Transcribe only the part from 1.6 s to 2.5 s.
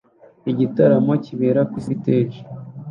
kuri stage